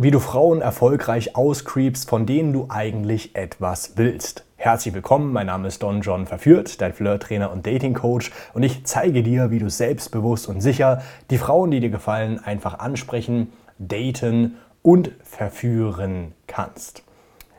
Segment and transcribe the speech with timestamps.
[0.00, 4.44] wie du Frauen erfolgreich auscreepst, von denen du eigentlich etwas willst.
[4.54, 9.24] Herzlich willkommen, mein Name ist Don John Verführt, dein Flirt-Trainer und Dating-Coach und ich zeige
[9.24, 15.10] dir, wie du selbstbewusst und sicher die Frauen, die dir gefallen, einfach ansprechen, daten und
[15.24, 17.02] verführen kannst.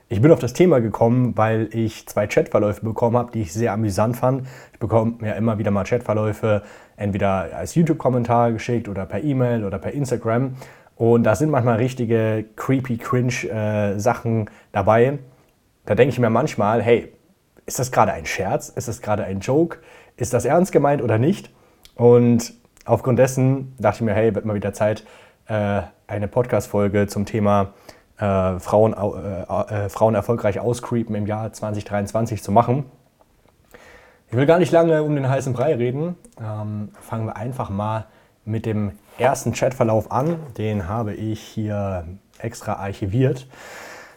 [0.08, 3.74] Ich bin auf das Thema gekommen, weil ich zwei Chatverläufe bekommen habe, die ich sehr
[3.74, 4.48] amüsant fand.
[4.72, 6.64] Ich bekomme mir immer wieder mal Chatverläufe,
[6.96, 10.56] entweder als YouTube-Kommentar geschickt oder per E-Mail oder per Instagram.
[11.00, 15.20] Und da sind manchmal richtige creepy, cringe äh, Sachen dabei.
[15.86, 17.14] Da denke ich mir manchmal, hey,
[17.66, 18.68] ist das gerade ein Scherz?
[18.68, 19.78] Ist das gerade ein Joke?
[20.18, 21.52] Ist das ernst gemeint oder nicht?
[21.96, 25.06] Und aufgrund dessen dachte ich mir, hey, wird mal wieder Zeit,
[25.48, 27.72] äh, eine Podcast-Folge zum Thema
[28.18, 32.84] äh, Frauen, äh, äh, Frauen erfolgreich auscreepen im Jahr 2023 zu machen.
[34.28, 36.18] Ich will gar nicht lange um den heißen Brei reden.
[36.42, 38.08] Ähm, fangen wir einfach mal
[38.44, 40.38] mit dem ersten Chatverlauf an.
[40.58, 42.06] Den habe ich hier
[42.40, 43.48] extra archiviert.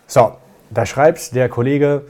[0.06, 0.32] So,
[0.70, 2.06] da schreibt der Kollege,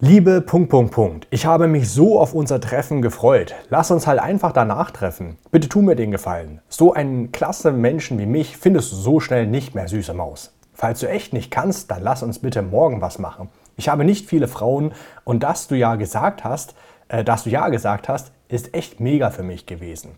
[0.00, 1.26] Liebe Punkt, Punkt, Punkt.
[1.30, 3.54] Ich habe mich so auf unser Treffen gefreut.
[3.70, 5.38] Lass uns halt einfach danach treffen.
[5.50, 6.60] Bitte tu mir den Gefallen.
[6.68, 10.52] So einen klasse Menschen wie mich findest du so schnell nicht mehr, süße Maus.
[10.74, 13.48] Falls du echt nicht kannst, dann lass uns bitte morgen was machen.
[13.76, 16.74] Ich habe nicht viele Frauen und dass du ja gesagt hast,
[17.08, 20.16] äh, dass du ja gesagt hast, ist echt mega für mich gewesen.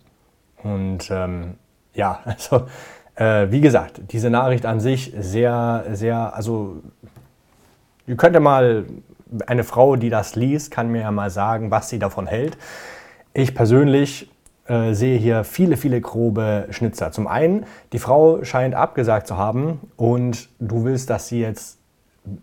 [0.75, 1.55] Und ähm,
[1.95, 2.67] ja, also
[3.15, 6.83] äh, wie gesagt, diese Nachricht an sich sehr, sehr, also
[8.07, 8.85] ihr könnt ja mal,
[9.47, 12.57] eine Frau, die das liest, kann mir ja mal sagen, was sie davon hält.
[13.35, 14.31] Ich persönlich
[14.67, 17.11] äh, sehe hier viele, viele grobe Schnitzer.
[17.11, 21.79] Zum einen, die Frau scheint abgesagt zu haben und du willst, dass sie jetzt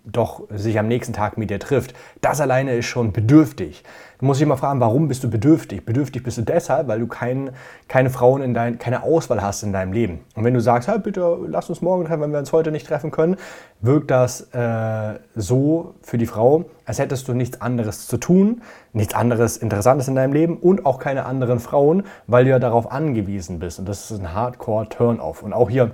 [0.06, 1.94] doch sich am nächsten Tag mit dir trifft.
[2.22, 3.84] Das alleine ist schon bedürftig.
[4.20, 5.86] Du musst dich mal fragen, warum bist du bedürftig?
[5.86, 7.52] Bedürftig bist du deshalb, weil du kein,
[7.90, 10.22] keine Frauen in dein, keine Auswahl hast in deinem Leben.
[10.36, 12.88] Und wenn du sagst, hey, bitte lass uns morgen treffen, wenn wir uns heute nicht
[12.88, 13.36] treffen können,
[13.82, 18.62] wirkt das äh, so für die Frau, als hättest du nichts anderes zu tun,
[18.94, 22.92] nichts anderes Interessantes in deinem Leben und auch keine anderen Frauen, weil du ja darauf
[22.92, 23.80] angewiesen bist.
[23.80, 25.44] Und das ist ein Hardcore-Turn-off.
[25.44, 25.92] Und auch hier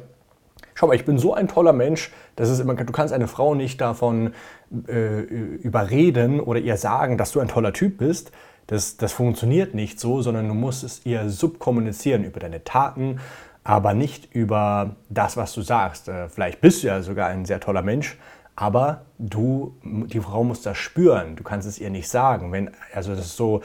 [0.80, 3.54] schau mal, ich bin so ein toller Mensch, das ist immer, du kannst eine Frau
[3.54, 4.34] nicht davon
[4.88, 8.32] äh, überreden oder ihr sagen, dass du ein toller Typ bist.
[8.68, 13.20] Das, das funktioniert nicht so, sondern du musst es ihr subkommunizieren über deine Taten,
[13.66, 16.08] aber nicht über das, was du sagst.
[16.08, 18.18] Äh, vielleicht bist du ja sogar ein sehr toller Mensch,
[18.56, 21.36] aber du, die Frau muss das spüren.
[21.36, 22.54] Du kannst es ihr nicht sagen.
[22.54, 23.64] Wenn, also das ist so,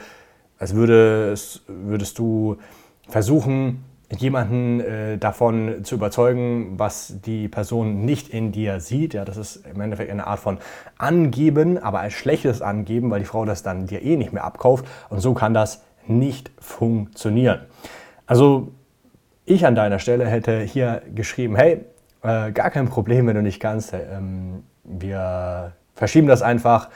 [0.59, 2.57] als würdest, würdest du
[3.07, 3.85] versuchen,
[4.17, 9.13] jemanden äh, davon zu überzeugen, was die Person nicht in dir sieht.
[9.13, 10.59] Ja, das ist im Endeffekt eine Art von
[10.97, 14.85] Angeben, aber als schlechtes Angeben, weil die Frau das dann dir eh nicht mehr abkauft.
[15.09, 17.61] Und so kann das nicht funktionieren.
[18.27, 18.71] Also
[19.45, 21.85] ich an deiner Stelle hätte hier geschrieben, hey,
[22.23, 23.93] äh, gar kein Problem, wenn du nicht kannst.
[23.93, 26.89] Ähm, wir verschieben das einfach.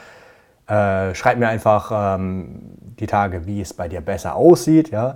[0.68, 2.62] Äh, schreib mir einfach ähm,
[3.00, 4.90] die Tage, wie es bei dir besser aussieht.
[4.90, 5.16] Ja?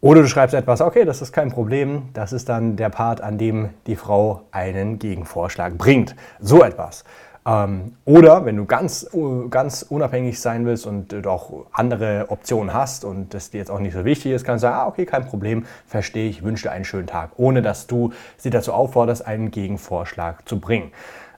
[0.00, 3.36] Oder du schreibst etwas, okay, das ist kein Problem, das ist dann der Part, an
[3.36, 6.14] dem die Frau einen Gegenvorschlag bringt.
[6.38, 7.02] So etwas.
[7.44, 9.10] Ähm, oder wenn du ganz,
[9.50, 13.80] ganz unabhängig sein willst und du auch andere Optionen hast und das dir jetzt auch
[13.80, 16.72] nicht so wichtig ist, kannst du sagen, ah, okay, kein Problem, verstehe ich, wünsche dir
[16.72, 20.92] einen schönen Tag, ohne dass du sie dazu aufforderst, einen Gegenvorschlag zu bringen.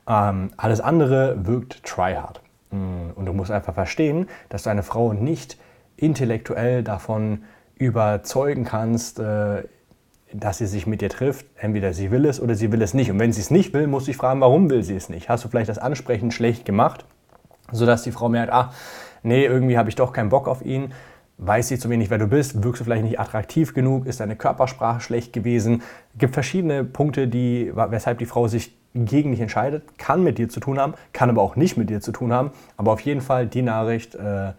[0.06, 2.42] Ähm, alles andere wirkt tryhard.
[2.72, 5.56] Mm, und du musst einfach verstehen, dass deine Frau nicht
[5.96, 7.44] intellektuell davon
[7.80, 9.64] überzeugen kannst, äh,
[10.32, 11.46] dass sie sich mit dir trifft.
[11.56, 13.10] Entweder sie will es oder sie will es nicht.
[13.10, 15.28] Und wenn sie es nicht will, musst du dich fragen, warum will sie es nicht?
[15.28, 17.04] Hast du vielleicht das Ansprechen schlecht gemacht,
[17.72, 18.72] sodass die Frau merkt, ah,
[19.22, 20.92] nee, irgendwie habe ich doch keinen Bock auf ihn.
[21.38, 24.36] Weiß sie zu wenig, wer du bist, wirkst du vielleicht nicht attraktiv genug, ist deine
[24.36, 25.82] Körpersprache schlecht gewesen.
[26.12, 29.84] Es gibt verschiedene Punkte, die, weshalb die Frau sich gegen dich entscheidet.
[29.96, 32.50] Kann mit dir zu tun haben, kann aber auch nicht mit dir zu tun haben.
[32.76, 34.52] Aber auf jeden Fall die Nachricht, äh,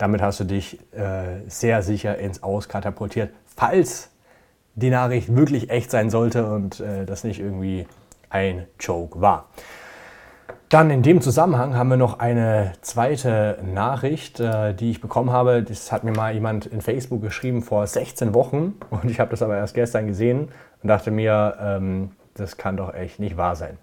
[0.00, 4.10] damit hast du dich äh, sehr sicher ins Aus katapultiert, falls
[4.74, 7.86] die Nachricht wirklich echt sein sollte und äh, das nicht irgendwie
[8.30, 9.48] ein Joke war.
[10.70, 15.62] Dann in dem Zusammenhang haben wir noch eine zweite Nachricht, äh, die ich bekommen habe.
[15.62, 19.42] Das hat mir mal jemand in Facebook geschrieben vor 16 Wochen und ich habe das
[19.42, 20.48] aber erst gestern gesehen
[20.82, 23.76] und dachte mir, ähm, das kann doch echt nicht wahr sein.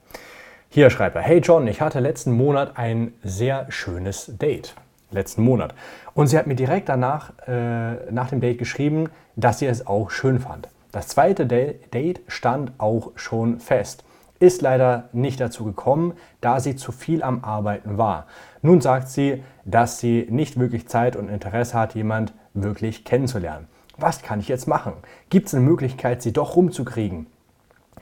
[0.69, 4.73] Hier schreibt er, hey John, ich hatte letzten Monat ein sehr schönes Date
[5.11, 5.73] letzten Monat.
[6.13, 10.11] Und sie hat mir direkt danach, äh, nach dem Date geschrieben, dass sie es auch
[10.11, 10.69] schön fand.
[10.91, 14.03] Das zweite Date stand auch schon fest.
[14.39, 18.27] Ist leider nicht dazu gekommen, da sie zu viel am Arbeiten war.
[18.61, 23.67] Nun sagt sie, dass sie nicht wirklich Zeit und Interesse hat, jemand wirklich kennenzulernen.
[23.97, 24.93] Was kann ich jetzt machen?
[25.29, 27.27] Gibt es eine Möglichkeit, sie doch rumzukriegen?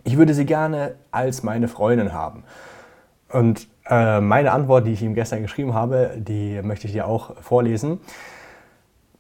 [0.06, 2.44] ich würde sie gerne als meine Freundin haben.
[3.30, 8.00] Und meine Antwort, die ich ihm gestern geschrieben habe, die möchte ich dir auch vorlesen.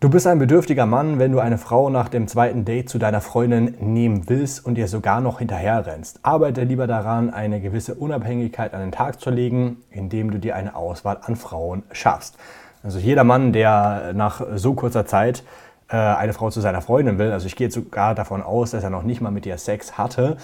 [0.01, 3.21] Du bist ein bedürftiger Mann, wenn du eine Frau nach dem zweiten Date zu deiner
[3.21, 6.19] Freundin nehmen willst und ihr sogar noch hinterher rennst.
[6.21, 10.75] Arbeite lieber daran, eine gewisse Unabhängigkeit an den Tag zu legen, indem du dir eine
[10.75, 12.37] Auswahl an Frauen schaffst.
[12.83, 15.43] Also jeder Mann, der nach so kurzer Zeit
[15.89, 18.89] äh, eine Frau zu seiner Freundin will, also ich gehe sogar davon aus, dass er
[18.89, 20.37] noch nicht mal mit ihr Sex hatte,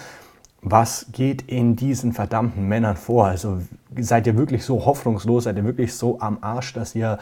[0.62, 3.26] was geht in diesen verdammten Männern vor?
[3.26, 3.60] Also
[3.98, 7.18] seid ihr wirklich so hoffnungslos, seid ihr wirklich so am Arsch, dass ihr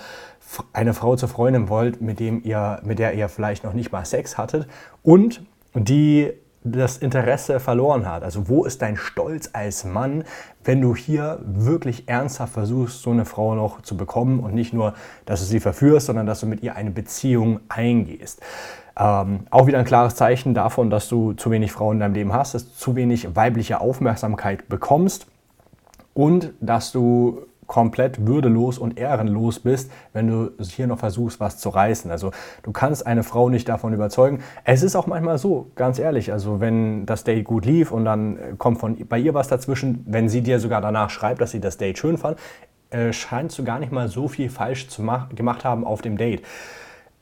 [0.75, 4.05] eine Frau zur Freundin wollt, mit, dem ihr, mit der ihr vielleicht noch nicht mal
[4.05, 4.69] Sex hattet
[5.03, 5.43] und
[5.75, 6.33] die
[6.63, 8.23] das Interesse verloren hat.
[8.23, 10.25] Also wo ist dein Stolz als Mann,
[10.63, 14.93] wenn du hier wirklich ernsthaft versuchst, so eine Frau noch zu bekommen und nicht nur,
[15.25, 18.43] dass du sie verführst, sondern dass du mit ihr eine Beziehung eingehst.
[19.01, 22.33] Ähm, auch wieder ein klares Zeichen davon, dass du zu wenig Frauen in deinem Leben
[22.35, 25.27] hast, dass du zu wenig weibliche Aufmerksamkeit bekommst
[26.13, 31.69] und dass du komplett würdelos und ehrenlos bist, wenn du hier noch versuchst, was zu
[31.71, 32.11] reißen.
[32.11, 32.33] Also
[32.63, 34.43] du kannst eine Frau nicht davon überzeugen.
[34.65, 38.59] Es ist auch manchmal so, ganz ehrlich, also wenn das Date gut lief und dann
[38.59, 41.79] kommt von bei ihr was dazwischen, wenn sie dir sogar danach schreibt, dass sie das
[41.79, 42.39] Date schön fand,
[42.91, 46.43] äh, scheinst du gar nicht mal so viel falsch zu gemacht haben auf dem Date.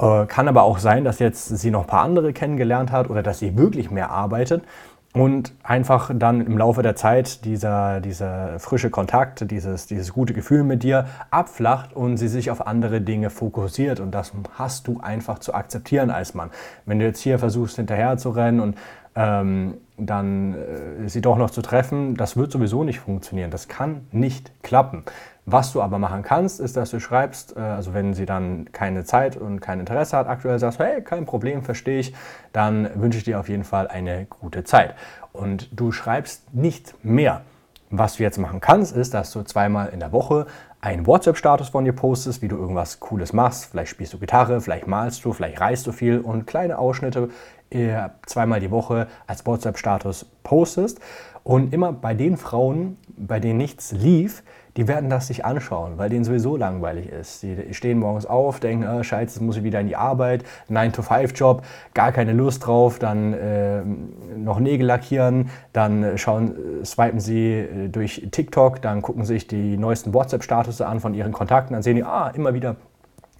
[0.00, 3.22] Äh, kann aber auch sein, dass jetzt sie noch ein paar andere kennengelernt hat oder
[3.22, 4.62] dass sie wirklich mehr arbeitet
[5.14, 10.64] und einfach dann im Laufe der Zeit dieser, dieser frische Kontakt, dieses, dieses gute Gefühl
[10.64, 14.00] mit dir abflacht und sie sich auf andere Dinge fokussiert.
[14.00, 16.50] Und das hast du einfach zu akzeptieren als Mann.
[16.84, 18.76] Wenn du jetzt hier versuchst, hinterher zu rennen und
[19.16, 23.50] ähm, dann äh, sie doch noch zu treffen, das wird sowieso nicht funktionieren.
[23.50, 25.04] Das kann nicht klappen.
[25.50, 29.04] Was du aber machen kannst, ist, dass du schreibst, äh, also wenn sie dann keine
[29.04, 32.14] Zeit und kein Interesse hat, aktuell sagst, hey, kein Problem, verstehe ich,
[32.52, 34.94] dann wünsche ich dir auf jeden Fall eine gute Zeit.
[35.32, 37.40] Und du schreibst nicht mehr.
[37.88, 40.46] Was du jetzt machen kannst, ist, dass du zweimal in der Woche
[40.82, 43.70] einen WhatsApp-Status von dir postest, wie du irgendwas Cooles machst.
[43.70, 47.30] Vielleicht spielst du Gitarre, vielleicht malst du, vielleicht reist du viel und kleine Ausschnitte
[47.70, 51.00] äh, zweimal die Woche als WhatsApp-Status postest.
[51.42, 54.42] Und immer bei den Frauen, bei denen nichts lief,
[54.78, 57.42] die werden das sich anschauen, weil denen sowieso langweilig ist.
[57.42, 61.62] Die stehen morgens auf, denken, oh, scheiße, jetzt muss ich wieder in die Arbeit, 9-to-5-Job,
[61.94, 63.82] gar keine Lust drauf, dann äh,
[64.36, 66.54] noch Nägel lackieren, dann schauen,
[66.84, 71.72] swipen sie äh, durch TikTok, dann gucken sich die neuesten WhatsApp-Status an von ihren Kontakten,
[71.72, 72.76] dann sehen die, ah, immer wieder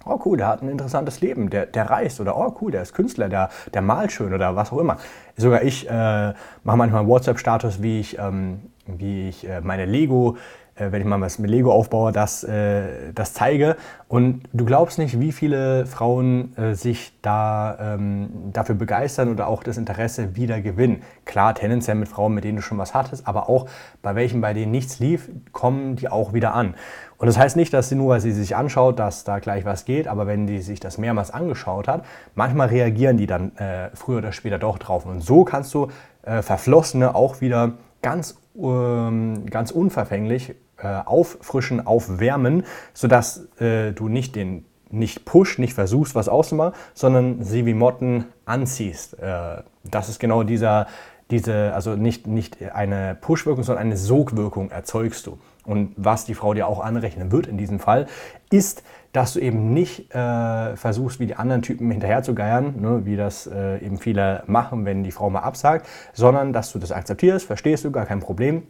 [0.05, 2.93] oh cool, der hat ein interessantes Leben, der, der reist oder oh cool, der ist
[2.93, 4.97] Künstler, der, der malt schön oder was auch immer.
[5.37, 6.33] Sogar ich äh,
[6.63, 11.19] mache manchmal WhatsApp-Status, wie ich, ähm, wie ich äh, meine Lego äh, wenn ich mal
[11.21, 13.75] was mit Lego aufbaue, das, äh, das zeige.
[14.07, 19.63] Und du glaubst nicht, wie viele Frauen äh, sich da ähm, dafür begeistern oder auch
[19.63, 21.03] das Interesse wieder gewinnen.
[21.25, 23.67] Klar, tendenziell mit Frauen, mit denen du schon was hattest, aber auch
[24.01, 26.75] bei welchen, bei denen nichts lief, kommen die auch wieder an.
[27.19, 29.83] Und das heißt nicht, dass sie nur, weil sie sich anschaut, dass da gleich was
[29.83, 34.19] geht, aber wenn die sich das mehrmals angeschaut hat, manchmal reagieren die dann äh, früher
[34.19, 35.05] oder später doch drauf.
[35.05, 35.89] Und so kannst du
[36.23, 40.53] äh, Verflossene auch wieder ganz, ähm, ganz unverfänglich äh,
[40.87, 47.65] auffrischen, aufwärmen, sodass äh, du nicht den nicht push, nicht versuchst, was auszumachen, sondern sie
[47.65, 49.19] wie Motten anziehst.
[49.19, 50.87] Äh, das ist genau dieser,
[51.31, 55.37] diese, also nicht, nicht eine Push-Wirkung, sondern eine Sogwirkung erzeugst du.
[55.65, 58.07] Und was die Frau dir auch anrechnen wird in diesem Fall,
[58.49, 63.05] ist, dass du eben nicht äh, versuchst, wie die anderen Typen hinterher zu geiern, ne,
[63.05, 66.91] wie das äh, eben viele machen, wenn die Frau mal absagt, sondern dass du das
[66.91, 68.63] akzeptierst, verstehst du, gar kein Problem,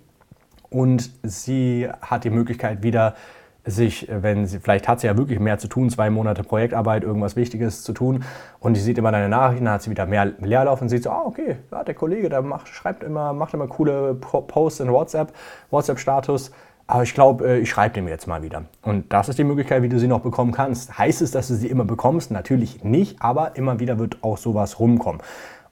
[0.69, 3.15] und sie hat die Möglichkeit wieder
[3.65, 7.35] sich, wenn sie, vielleicht hat sie ja wirklich mehr zu tun, zwei Monate Projektarbeit, irgendwas
[7.35, 8.23] Wichtiges zu tun
[8.59, 11.11] und die sieht immer deine Nachrichten, dann hat sie wieder mehr Leerlauf und sieht so,
[11.11, 15.33] ah, okay, ja, der Kollege, der macht, schreibt immer, macht immer coole Posts in WhatsApp,
[15.69, 16.51] WhatsApp-Status,
[16.89, 18.63] aber ich glaube, äh, ich schreibe dem jetzt mal wieder.
[18.81, 20.97] Und das ist die Möglichkeit, wie du sie noch bekommen kannst.
[20.97, 22.31] Heißt es, dass du sie immer bekommst?
[22.31, 25.21] Natürlich nicht, aber immer wieder wird auch sowas rumkommen.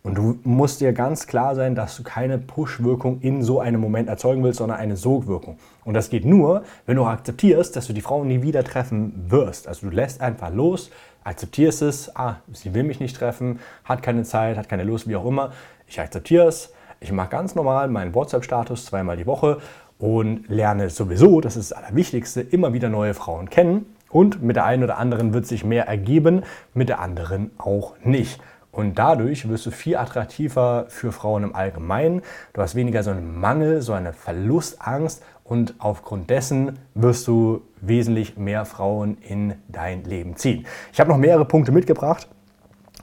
[0.04, 4.08] Und du musst dir ganz klar sein, dass du keine Push-Wirkung in so einem Moment
[4.08, 5.58] erzeugen willst, sondern eine Sogwirkung.
[5.84, 9.68] Und das geht nur, wenn du akzeptierst, dass du die Frau nie wieder treffen wirst.
[9.68, 10.92] Also du lässt einfach los,
[11.24, 15.16] akzeptierst es, ah, sie will mich nicht treffen, hat keine Zeit, hat keine Lust, wie
[15.16, 15.52] auch immer.
[15.88, 19.58] Ich akzeptiere es, ich mache ganz normal meinen WhatsApp-Status zweimal die Woche
[20.00, 23.86] und lerne sowieso, das ist das Allerwichtigste, immer wieder neue Frauen kennen.
[24.10, 28.40] Und mit der einen oder anderen wird sich mehr ergeben, mit der anderen auch nicht.
[28.78, 32.22] Und dadurch wirst du viel attraktiver für Frauen im Allgemeinen.
[32.54, 38.38] Du hast weniger so einen Mangel, so eine Verlustangst und aufgrund dessen wirst du wesentlich
[38.38, 40.68] mehr Frauen in dein Leben ziehen.
[40.94, 42.28] Ich habe noch mehrere Punkte mitgebracht.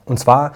[0.05, 0.53] Und zwar,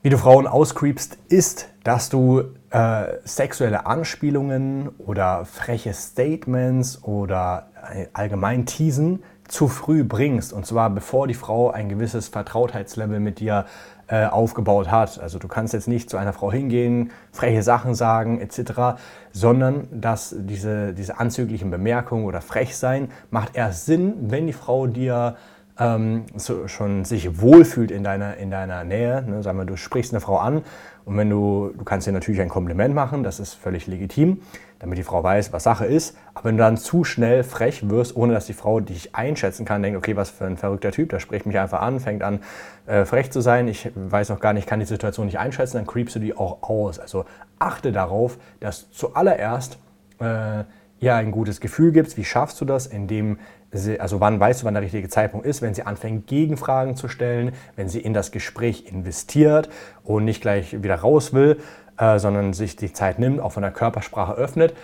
[0.00, 7.68] wie du Frauen auscreepst, ist, dass du äh, sexuelle Anspielungen oder freche Statements oder
[8.14, 10.52] allgemein Teasen zu früh bringst.
[10.52, 13.66] Und zwar bevor die Frau ein gewisses Vertrautheitslevel mit dir
[14.08, 15.18] äh, aufgebaut hat.
[15.18, 18.98] Also du kannst jetzt nicht zu einer Frau hingehen, freche Sachen sagen etc.,
[19.32, 24.86] sondern dass diese, diese anzüglichen Bemerkungen oder frech sein macht erst Sinn, wenn die Frau
[24.86, 25.36] dir
[25.78, 29.22] ähm, so, schon sich wohlfühlt in deiner, in deiner Nähe.
[29.22, 29.42] Ne?
[29.42, 30.62] Sagen wir, du sprichst eine Frau an
[31.04, 34.40] und wenn du, du kannst dir natürlich ein Kompliment machen, das ist völlig legitim,
[34.78, 36.16] damit die Frau weiß, was Sache ist.
[36.34, 39.82] Aber wenn du dann zu schnell frech wirst, ohne dass die Frau dich einschätzen kann,
[39.82, 42.40] denkt, okay, was für ein verrückter Typ, der spricht mich einfach an, fängt an,
[42.86, 45.86] äh, frech zu sein, ich weiß noch gar nicht, kann die Situation nicht einschätzen, dann
[45.86, 46.98] creepst du die auch aus.
[46.98, 47.24] Also
[47.58, 49.78] achte darauf, dass zuallererst
[50.18, 50.64] äh,
[51.00, 52.16] ihr ein gutes Gefühl gibst.
[52.16, 52.86] Wie schaffst du das?
[52.86, 53.38] Indem
[53.72, 57.08] sie, also wann weißt du, wann der richtige Zeitpunkt ist, wenn sie anfängt, Gegenfragen zu
[57.08, 59.68] stellen, wenn sie in das Gespräch investiert
[60.04, 61.58] und nicht gleich wieder raus will,
[61.98, 64.74] äh, sondern sich die Zeit nimmt, auch von der Körpersprache öffnet.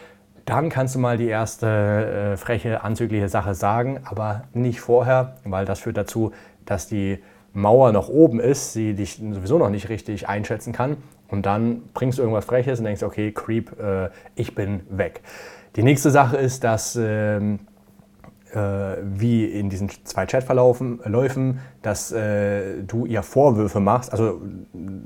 [0.44, 5.64] Dann kannst du mal die erste äh, freche, anzügliche Sache sagen, aber nicht vorher, weil
[5.64, 6.32] das führt dazu,
[6.64, 7.18] dass die
[7.52, 10.96] Mauer noch oben ist, sie dich sowieso noch nicht richtig einschätzen kann.
[11.28, 15.22] Und dann bringst du irgendwas Freches und denkst, okay, Creep, äh, ich bin weg.
[15.76, 17.60] Die nächste Sache ist, dass ähm,
[18.52, 24.42] äh, wie in diesen zwei Chatverläufen, Läufen, dass äh, du ihr Vorwürfe machst, also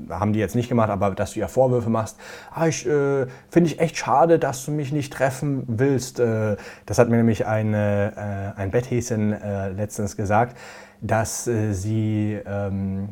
[0.09, 2.17] haben die jetzt nicht gemacht, aber dass du ihr Vorwürfe machst,
[2.53, 6.19] ah, ich äh, finde ich echt schade, dass du mich nicht treffen willst.
[6.19, 10.57] Äh, das hat mir nämlich eine, äh, ein Betthäschen äh, letztens gesagt,
[10.99, 13.09] dass sie ähm,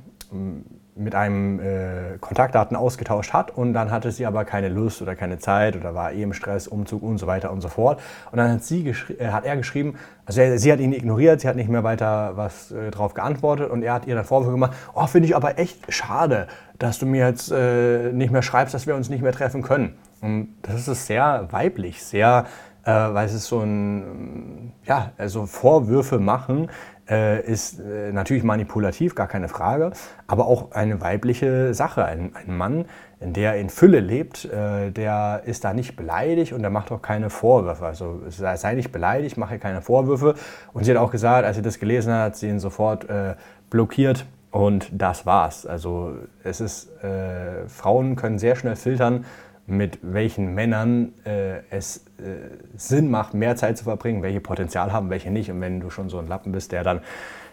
[0.98, 5.40] mit einem äh, Kontaktdaten ausgetauscht hat und dann hatte sie aber keine Lust oder keine
[5.40, 8.02] Zeit oder war eh im Stress, Umzug und so weiter und so fort.
[8.32, 8.88] Und dann hat, sie
[9.20, 12.38] äh, hat er geschrieben, also er, sie hat ihn ignoriert, sie hat nicht mehr weiter
[12.38, 15.60] was äh, drauf geantwortet und er hat ihr dann Vorwürfe gemacht, oh, finde ich aber
[15.60, 16.48] echt schade,
[16.80, 19.98] dass du mir jetzt äh, nicht mehr schreibst, dass wir uns nicht mehr treffen können.
[20.22, 22.46] Und das ist sehr weiblich, sehr,
[22.86, 26.70] äh, weil es ist so ein, ja, also Vorwürfe machen,
[27.10, 29.92] äh, ist äh, natürlich manipulativ, gar keine Frage,
[30.28, 32.06] aber auch eine weibliche Sache.
[32.06, 32.86] Ein, ein Mann,
[33.20, 37.30] der in Fülle lebt, äh, der ist da nicht beleidigt und der macht auch keine
[37.30, 37.86] Vorwürfe.
[37.86, 40.36] Also sei nicht beleidigt, mache keine Vorwürfe.
[40.74, 43.36] Und sie hat auch gesagt, als sie das gelesen hat, hat sie ihn sofort äh,
[43.70, 45.66] blockiert und das war's.
[45.66, 49.26] Also es ist, äh, Frauen können sehr schnell filtern,
[49.68, 55.10] mit welchen Männern äh, es äh, Sinn macht, mehr Zeit zu verbringen, welche Potenzial haben,
[55.10, 55.50] welche nicht.
[55.50, 57.02] Und wenn du schon so ein Lappen bist, der dann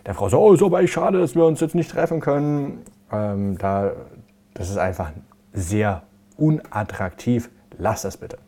[0.04, 2.82] der Frau so, oh, so war ich schade, dass wir uns jetzt nicht treffen können,
[3.10, 3.92] ähm, da,
[4.54, 5.12] das ist einfach
[5.52, 6.02] sehr
[6.36, 7.50] unattraktiv.
[7.78, 8.38] Lass das bitte.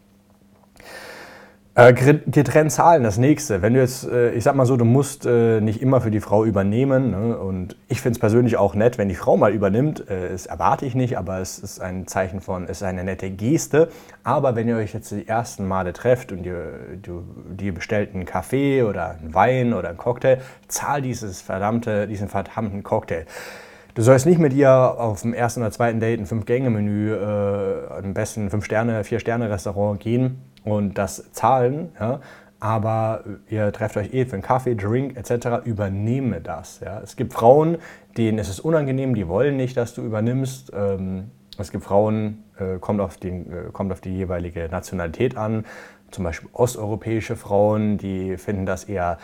[1.76, 3.60] Äh, getrennt zahlen, das nächste.
[3.60, 6.20] Wenn du jetzt, äh, ich sag mal so, du musst äh, nicht immer für die
[6.20, 7.10] Frau übernehmen.
[7.10, 7.36] Ne?
[7.36, 10.04] Und ich finde es persönlich auch nett, wenn die Frau mal übernimmt.
[10.06, 13.88] Das erwarte ich nicht, aber es ist ein Zeichen von, es ist eine nette Geste.
[14.22, 18.24] Aber wenn ihr euch jetzt die ersten Male trefft und ihr, du, dir bestellt einen
[18.24, 20.38] Kaffee oder einen Wein oder einen Cocktail,
[20.68, 23.26] zahl dieses verdammte, diesen verdammten Cocktail.
[23.94, 28.14] Du sollst nicht mit ihr auf dem ersten oder zweiten Date ein Fünf-Gänge-Menü, äh, am
[28.14, 32.20] besten Fünf-Sterne, Vier-Sterne-Restaurant gehen und das zahlen, ja,
[32.60, 36.80] aber ihr trefft euch eh für einen Kaffee, Drink etc., übernehme das.
[36.80, 37.00] Ja.
[37.00, 37.76] Es gibt Frauen,
[38.16, 40.72] denen ist es unangenehm, die wollen nicht, dass du übernimmst.
[40.74, 45.66] Ähm, es gibt Frauen, äh, kommt, auf den, äh, kommt auf die jeweilige Nationalität an,
[46.10, 49.18] zum Beispiel osteuropäische Frauen, die finden das eher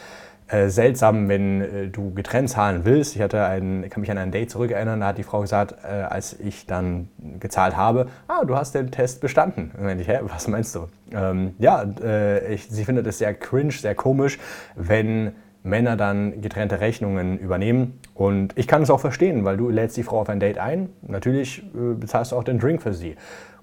[0.50, 3.14] äh, seltsam, wenn äh, du getrennt zahlen willst.
[3.14, 5.88] Ich hatte einen, kann mich an ein Date zurückerinnern, da hat die Frau gesagt, äh,
[5.88, 9.70] als ich dann gezahlt habe, ah, du hast den Test bestanden.
[9.78, 10.88] Und dann ich, hä, was meinst du?
[11.12, 14.38] Ähm, ja, äh, ich, sie findet es sehr cringe, sehr komisch,
[14.74, 18.00] wenn Männer dann getrennte Rechnungen übernehmen.
[18.14, 20.88] Und ich kann es auch verstehen, weil du lädst die Frau auf ein Date ein.
[21.02, 23.16] Natürlich äh, bezahlst du auch den Drink für sie.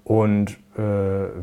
[0.08, 0.80] Und äh,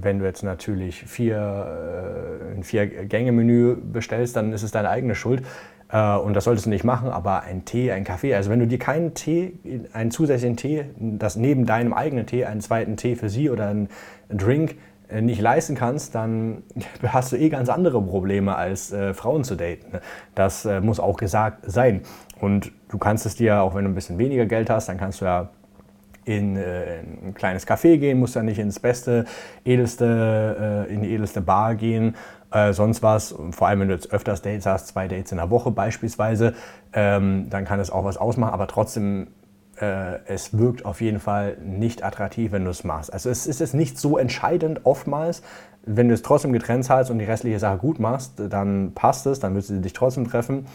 [0.01, 5.43] wenn du jetzt natürlich vier, äh, ein Vier-Gänge-Menü bestellst, dann ist es deine eigene Schuld.
[5.91, 8.65] Äh, und das solltest du nicht machen, aber ein Tee, ein Kaffee, also wenn du
[8.65, 9.53] dir keinen Tee,
[9.93, 13.87] einen zusätzlichen Tee, das neben deinem eigenen Tee, einen zweiten Tee für sie oder einen
[14.29, 14.77] Drink
[15.09, 16.63] äh, nicht leisten kannst, dann
[17.03, 19.99] hast du eh ganz andere Probleme als äh, Frauen zu daten.
[20.33, 22.01] Das äh, muss auch gesagt sein.
[22.41, 25.21] Und du kannst es dir, auch wenn du ein bisschen weniger Geld hast, dann kannst
[25.21, 25.51] du ja
[26.25, 29.25] in, äh, ein kleines Café gehen, musst dann nicht ins beste,
[29.63, 32.15] edelste, äh, in die edelste Bar gehen,
[32.51, 33.35] äh, sonst was.
[33.51, 36.53] Vor allem, wenn du jetzt öfters Dates hast, zwei Dates in der Woche beispielsweise,
[36.93, 39.27] ähm, dann kann es auch was ausmachen, aber trotzdem
[39.79, 43.11] äh, es wirkt auf jeden Fall nicht attraktiv, wenn du es machst.
[43.11, 45.41] Also es ist jetzt nicht so entscheidend oftmals,
[45.85, 49.39] wenn du es trotzdem getrennt zahlst und die restliche Sache gut machst, dann passt es,
[49.39, 50.65] dann wirst du dich trotzdem treffen.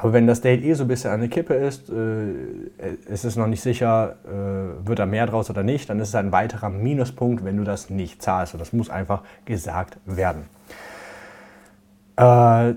[0.00, 3.36] Aber wenn das Date eh so ein bisschen an der Kippe ist, äh, ist es
[3.36, 6.70] noch nicht sicher, äh, wird da mehr draus oder nicht, dann ist es ein weiterer
[6.70, 8.54] Minuspunkt, wenn du das nicht zahlst.
[8.54, 10.46] Und das muss einfach gesagt werden.
[12.16, 12.76] Äh,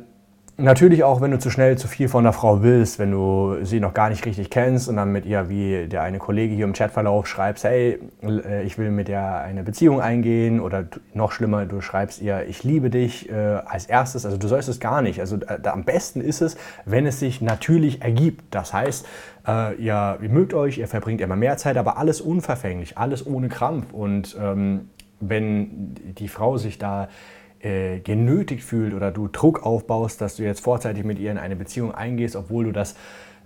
[0.55, 3.79] Natürlich auch, wenn du zu schnell zu viel von der Frau willst, wenn du sie
[3.79, 6.73] noch gar nicht richtig kennst und dann mit ihr, wie der eine Kollege hier im
[6.73, 11.81] Chatverlauf, schreibst, hey, äh, ich will mit der eine Beziehung eingehen oder noch schlimmer, du
[11.81, 14.27] schreibst ihr, ich liebe dich äh, als erstes.
[14.27, 15.19] Also du sollst es gar nicht.
[15.19, 16.55] Also äh, am besten ist es,
[16.85, 18.53] wenn es sich natürlich ergibt.
[18.53, 19.07] Das heißt,
[19.47, 23.49] äh, ihr, ihr mögt euch, ihr verbringt immer mehr Zeit, aber alles unverfänglich, alles ohne
[23.49, 23.91] Krampf.
[23.91, 27.07] Und ähm, wenn die Frau sich da
[27.63, 31.55] äh, genötigt fühlt oder du Druck aufbaust, dass du jetzt vorzeitig mit ihr in eine
[31.55, 32.95] Beziehung eingehst, obwohl du das,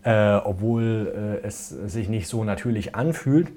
[0.03, 3.51] äh, obwohl äh, es sich nicht so natürlich anfühlt,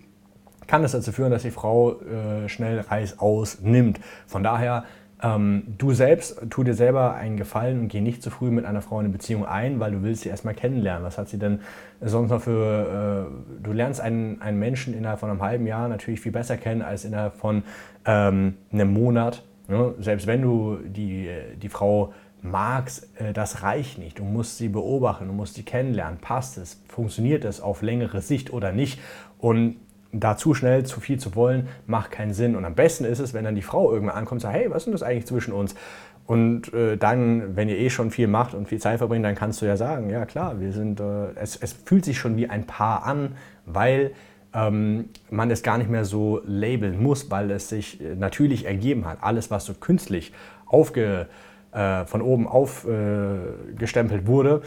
[0.66, 4.00] kann das dazu führen, dass die Frau äh, schnell Reißaus nimmt.
[4.26, 4.84] Von daher
[5.22, 8.80] ähm, du selbst, tu dir selber einen Gefallen und geh nicht zu früh mit einer
[8.82, 11.04] Frau in eine Beziehung ein, weil du willst sie erstmal kennenlernen.
[11.04, 11.60] Was hat sie denn
[12.00, 16.20] sonst noch für, äh, du lernst einen, einen Menschen innerhalb von einem halben Jahr natürlich
[16.20, 17.62] viel besser kennen als innerhalb von
[18.06, 19.94] ähm, einem Monat Ne?
[20.00, 21.30] Selbst wenn du die,
[21.62, 22.12] die Frau
[22.42, 24.18] magst, äh, das reicht nicht.
[24.18, 26.18] Du musst sie beobachten, du musst sie kennenlernen.
[26.18, 26.82] Passt es?
[26.88, 29.00] Funktioniert es auf längere Sicht oder nicht?
[29.38, 29.76] Und
[30.12, 32.56] da zu schnell zu viel zu wollen, macht keinen Sinn.
[32.56, 34.78] Und am besten ist es, wenn dann die Frau irgendwann ankommt und sagt, hey, was
[34.78, 35.76] ist denn das eigentlich zwischen uns?
[36.26, 39.62] Und äh, dann, wenn ihr eh schon viel macht und viel Zeit verbringt, dann kannst
[39.62, 42.66] du ja sagen, ja klar, wir sind, äh, es, es fühlt sich schon wie ein
[42.66, 43.36] Paar an,
[43.66, 44.12] weil
[44.54, 49.06] ähm, man es gar nicht mehr so labeln muss, weil es sich äh, natürlich ergeben
[49.06, 49.18] hat.
[49.22, 50.32] Alles, was so künstlich
[50.66, 51.28] aufge,
[51.72, 54.62] äh, von oben aufgestempelt äh, wurde,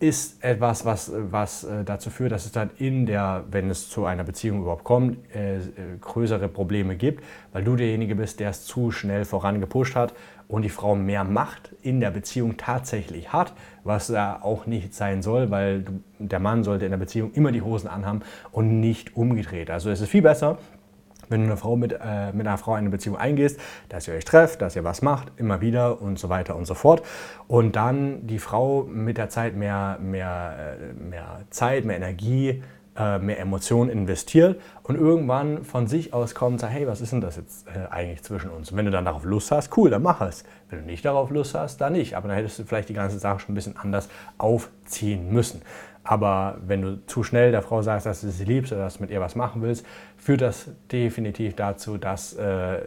[0.00, 4.04] ist etwas, was, was äh, dazu führt, dass es dann in der, wenn es zu
[4.04, 5.60] einer Beziehung überhaupt kommt, äh, äh,
[6.00, 10.14] größere Probleme gibt, weil du derjenige bist, der es zu schnell vorangepusht hat
[10.46, 13.52] und die Frau mehr Macht in der Beziehung tatsächlich hat,
[13.82, 17.50] was da auch nicht sein soll, weil du, der Mann sollte in der Beziehung immer
[17.50, 18.20] die Hosen anhaben
[18.52, 19.68] und nicht umgedreht.
[19.68, 20.58] Also es ist viel besser,
[21.28, 24.24] wenn du eine Frau mit, äh, mit einer Frau eine Beziehung eingehst, dass ihr euch
[24.24, 27.02] trefft, dass ihr was macht, immer wieder und so weiter und so fort.
[27.46, 32.62] Und dann die Frau mit der Zeit mehr, mehr, äh, mehr Zeit, mehr Energie,
[32.98, 37.12] äh, mehr Emotionen investiert und irgendwann von sich aus kommt und sagt, hey, was ist
[37.12, 38.72] denn das jetzt äh, eigentlich zwischen uns?
[38.72, 40.44] Und wenn du dann darauf Lust hast, cool, dann mach es.
[40.68, 42.16] Wenn du nicht darauf Lust hast, dann nicht.
[42.16, 45.62] Aber dann hättest du vielleicht die ganze Sache schon ein bisschen anders aufziehen müssen.
[46.08, 49.02] Aber wenn du zu schnell der Frau sagst, dass du sie liebst oder dass du
[49.02, 49.84] mit ihr was machen willst,
[50.16, 52.80] führt das definitiv dazu, dass äh,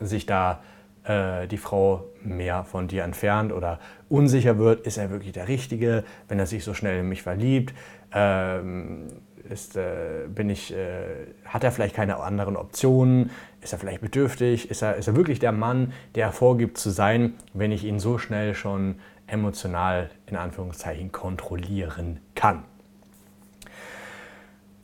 [0.00, 0.58] sich da
[1.04, 4.84] äh, die Frau mehr von dir entfernt oder unsicher wird.
[4.84, 7.72] Ist er wirklich der Richtige, wenn er sich so schnell in mich verliebt?
[8.12, 9.12] Ähm,
[9.48, 11.04] ist, äh, bin ich, äh,
[11.44, 13.30] hat er vielleicht keine anderen Optionen?
[13.60, 14.72] Ist er vielleicht bedürftig?
[14.72, 18.18] Ist er, ist er wirklich der Mann, der vorgibt zu sein, wenn ich ihn so
[18.18, 18.96] schnell schon
[19.26, 22.64] emotional in Anführungszeichen kontrollieren kann.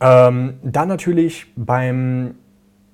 [0.00, 2.34] Ähm, dann natürlich beim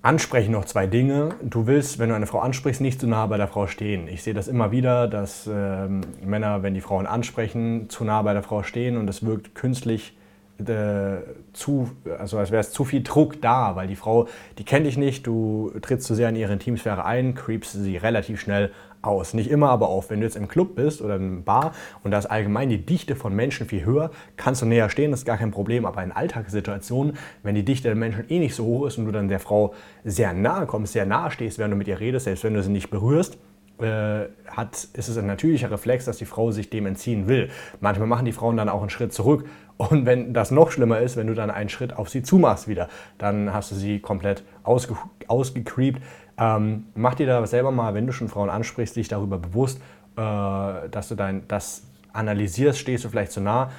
[0.03, 1.31] Ansprechen noch zwei Dinge.
[1.43, 4.09] Du willst, wenn du eine Frau ansprichst, nicht zu nah bei der Frau stehen.
[4.09, 8.33] Ich sehe das immer wieder, dass ähm, Männer, wenn die Frauen ansprechen, zu nah bei
[8.33, 10.17] der Frau stehen und es wirkt künstlich
[10.59, 14.87] äh, zu, also als wäre es zu viel Druck da, weil die Frau, die kennt
[14.87, 19.35] dich nicht, du trittst zu sehr in ihre Intimsphäre ein, creepst sie relativ schnell aus.
[19.35, 22.19] Nicht immer, aber auch wenn du jetzt im Club bist oder im Bar und da
[22.19, 25.39] ist allgemein die Dichte von Menschen viel höher, kannst du näher stehen, das ist gar
[25.39, 25.87] kein Problem.
[25.87, 29.13] Aber in Alltagssituationen, wenn die Dichte der Menschen eh nicht so hoch ist und du
[29.13, 32.45] dann der Frau sehr nahe kommst, sehr nahe stehst, während du mit ihr redest, selbst
[32.45, 33.39] wenn du sie nicht berührst,
[33.87, 37.51] hat, ist es ein natürlicher Reflex, dass die Frau sich dem entziehen will.
[37.81, 39.47] Manchmal machen die Frauen dann auch einen Schritt zurück.
[39.77, 42.89] Und wenn das noch schlimmer ist, wenn du dann einen Schritt auf sie zumachst wieder,
[43.17, 44.97] dann hast du sie komplett ausge,
[45.29, 46.03] ausgecreept.
[46.37, 49.81] Ähm, mach dir da selber mal, wenn du schon Frauen ansprichst, dich darüber bewusst,
[50.17, 53.71] äh, dass du dein, das analysierst, stehst du vielleicht zu nah,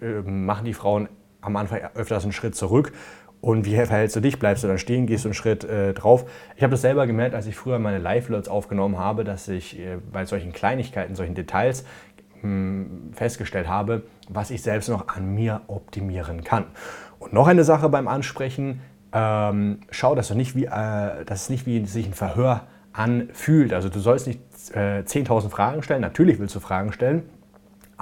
[0.00, 1.08] äh, machen die Frauen
[1.42, 2.92] am Anfang öfters einen Schritt zurück
[3.42, 4.38] und wie verhältst du dich?
[4.38, 5.06] Bleibst du dann stehen?
[5.06, 6.24] Gehst du einen Schritt äh, drauf?
[6.56, 9.98] Ich habe das selber gemerkt, als ich früher meine Live-Loads aufgenommen habe, dass ich äh,
[10.12, 11.84] bei solchen Kleinigkeiten, solchen Details
[12.36, 16.66] mh, hm, festgestellt habe, was ich selbst noch an mir optimieren kann.
[17.18, 18.80] Und noch eine Sache beim Ansprechen,
[19.12, 23.72] ähm, schau, dass, du nicht wie, äh, dass es nicht wie sich ein Verhör anfühlt.
[23.72, 24.40] Also du sollst nicht
[24.72, 27.24] äh, 10.000 Fragen stellen, natürlich willst du Fragen stellen,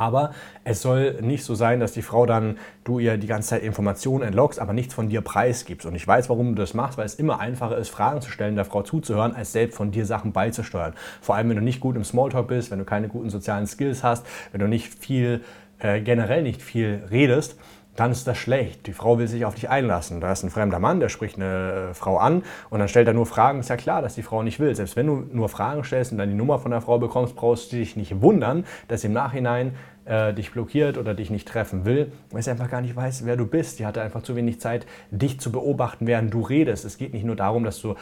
[0.01, 0.33] aber
[0.65, 4.25] es soll nicht so sein, dass die Frau dann, du ihr die ganze Zeit Informationen
[4.25, 5.87] entlockst, aber nichts von dir preisgibst.
[5.87, 8.57] Und ich weiß, warum du das machst, weil es immer einfacher ist, Fragen zu stellen,
[8.57, 10.95] der Frau zuzuhören, als selbst von dir Sachen beizusteuern.
[11.21, 14.03] Vor allem, wenn du nicht gut im Smalltalk bist, wenn du keine guten sozialen Skills
[14.03, 15.43] hast, wenn du nicht viel,
[15.81, 17.59] äh, generell nicht viel redest
[18.01, 18.87] dann ist das schlecht.
[18.87, 20.23] Die Frau will sich auf dich einlassen.
[20.23, 23.13] Da ist ein fremder Mann, der spricht eine äh, Frau an und dann stellt er
[23.13, 23.61] nur Fragen.
[23.61, 24.75] Ist ja klar, dass die Frau nicht will.
[24.75, 27.71] Selbst wenn du nur Fragen stellst und dann die Nummer von der Frau bekommst, brauchst
[27.73, 29.75] du dich nicht wundern, dass im Nachhinein
[30.11, 33.37] äh, dich blockiert oder dich nicht treffen will, weil sie einfach gar nicht weiß, wer
[33.37, 33.79] du bist.
[33.79, 36.85] Die hatte einfach zu wenig Zeit, dich zu beobachten, während du redest.
[36.85, 37.95] Es geht nicht nur darum, dass du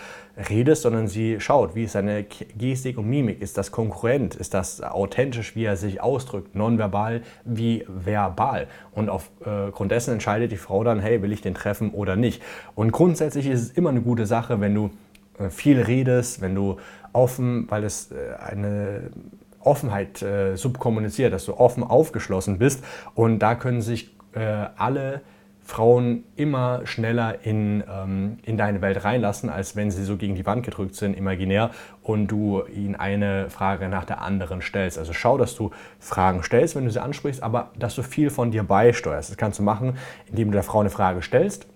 [0.49, 3.43] redest, sondern sie schaut, wie ist deine Gestik und Mimik?
[3.43, 4.35] Ist das konkurrent?
[4.35, 6.55] Ist das authentisch, wie er sich ausdrückt?
[6.55, 8.69] Nonverbal wie verbal?
[8.93, 12.43] Und aufgrund äh, dessen entscheidet die Frau dann, hey, will ich den treffen oder nicht?
[12.75, 14.91] Und grundsätzlich ist es immer eine gute Sache, wenn du
[15.39, 16.79] äh, viel redest, wenn du
[17.13, 19.11] offen, weil es äh, eine
[19.61, 25.23] Offenheit äh, subkommuniziert, dass du offen aufgeschlossen bist und da können sich äh, alle
[25.69, 30.47] Frauen immer schneller in, ähm, in deine Welt reinlassen, als wenn sie so gegen die
[30.47, 34.99] Wand gedrückt sind, imaginär, und du ihnen eine Frage nach der anderen stellst.
[34.99, 38.51] Also schau, dass du Fragen stellst, wenn du sie ansprichst, aber dass du viel von
[38.51, 39.29] dir beisteuerst.
[39.29, 41.67] Das kannst du machen, indem du der Frau eine Frage stellst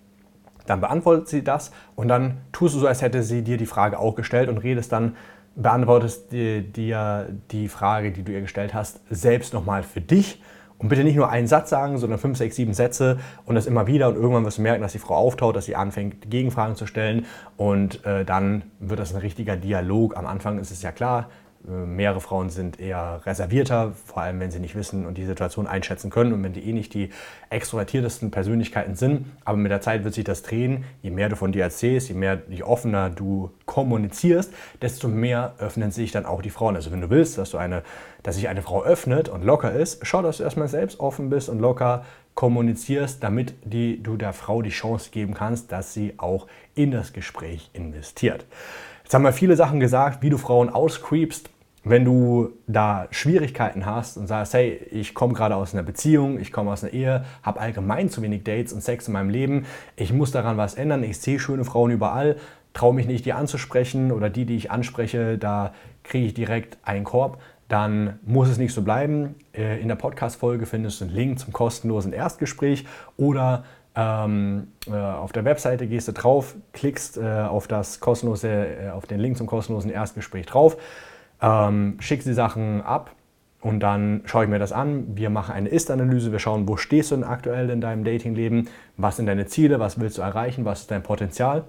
[0.67, 3.99] dann beantwortet sie das und dann tust du so, als hätte sie dir die Frage
[3.99, 5.17] auch gestellt und redest dann,
[5.55, 10.43] beantwortest dir, dir die Frage, die du ihr gestellt hast, selbst nochmal für dich.
[10.79, 13.87] Und bitte nicht nur einen Satz sagen, sondern fünf, sechs, sieben Sätze und das immer
[13.87, 14.09] wieder.
[14.09, 17.27] Und irgendwann wirst du merken, dass die Frau auftaut, dass sie anfängt, Gegenfragen zu stellen.
[17.57, 20.17] Und äh, dann wird das ein richtiger Dialog.
[20.17, 21.29] Am Anfang ist es ja klar,
[21.65, 26.11] mehrere Frauen sind eher reservierter, vor allem wenn sie nicht wissen und die Situation einschätzen
[26.11, 27.11] können und wenn die eh nicht die
[27.51, 29.27] extrovertiertesten Persönlichkeiten sind.
[29.45, 30.85] Aber mit der Zeit wird sich das drehen.
[31.03, 35.93] Je mehr du von dir erzählst, je mehr, je offener du kommunizierst, desto mehr öffnen
[35.93, 36.75] sich dann auch die Frauen.
[36.75, 37.83] Also wenn du willst, dass, du eine,
[38.23, 41.49] dass sich eine Frau öffnet und locker ist, schau, dass du erstmal selbst offen bist
[41.49, 46.47] und locker kommunizierst, damit die, du der Frau die Chance geben kannst, dass sie auch
[46.75, 48.47] in das Gespräch investiert.
[49.13, 51.51] Jetzt haben wir viele Sachen gesagt, wie du Frauen auscreepst.
[51.85, 56.51] Wenn du da Schwierigkeiten hast und sagst, hey, ich komme gerade aus einer Beziehung, ich
[56.51, 60.15] komme aus einer Ehe, habe allgemein zu wenig Dates und Sex in meinem Leben, ich
[60.15, 62.37] muss daran was ändern, ich sehe schöne Frauen überall,
[62.73, 67.05] traue mich nicht, die anzusprechen oder die, die ich anspreche, da kriege ich direkt einen
[67.05, 69.35] Korb, dann muss es nicht so bleiben.
[69.53, 72.87] Äh, in der Podcast-Folge findest du einen Link zum kostenlosen Erstgespräch
[73.19, 78.91] oder ähm, äh, auf der Webseite gehst du drauf, klickst äh, auf, das kostenlose, äh,
[78.91, 80.77] auf den Link zum kostenlosen Erstgespräch drauf,
[81.41, 83.11] ähm, schickst die Sachen ab
[83.61, 85.17] und dann schaue ich mir das an.
[85.17, 89.17] Wir machen eine Ist-Analyse, wir schauen, wo stehst du denn aktuell in deinem Datingleben, was
[89.17, 91.65] sind deine Ziele, was willst du erreichen, was ist dein Potenzial?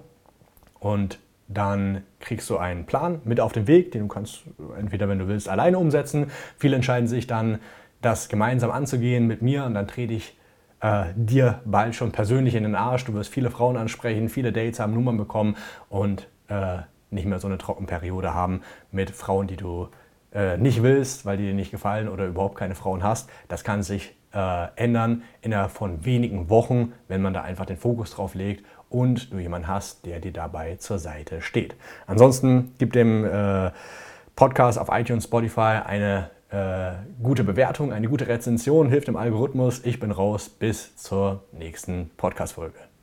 [0.80, 4.44] Und dann kriegst du einen Plan mit auf den Weg, den du kannst
[4.78, 6.30] entweder, wenn du willst, alleine umsetzen.
[6.56, 7.58] Viele entscheiden sich dann,
[8.00, 10.36] das gemeinsam anzugehen mit mir und dann trete ich
[10.84, 13.06] äh, dir bald schon persönlich in den Arsch.
[13.06, 15.56] Du wirst viele Frauen ansprechen, viele Dates haben, Nummern bekommen
[15.88, 16.78] und äh,
[17.10, 18.60] nicht mehr so eine Trockenperiode haben
[18.92, 19.88] mit Frauen, die du
[20.34, 23.30] äh, nicht willst, weil die dir nicht gefallen oder überhaupt keine Frauen hast.
[23.48, 28.10] Das kann sich äh, ändern innerhalb von wenigen Wochen, wenn man da einfach den Fokus
[28.10, 31.76] drauf legt und du jemanden hast, der dir dabei zur Seite steht.
[32.06, 33.70] Ansonsten gib dem äh,
[34.36, 39.80] Podcast auf iTunes, Spotify eine äh, gute Bewertung, eine gute Rezension hilft dem Algorithmus.
[39.84, 40.48] Ich bin raus.
[40.48, 42.93] Bis zur nächsten Podcast-Folge.